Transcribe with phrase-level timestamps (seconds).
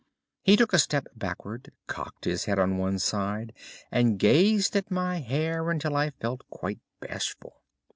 [0.41, 3.53] He took a step backward, cocked his head on one side,
[3.91, 7.61] and gazed at my hair until I felt quite bashful.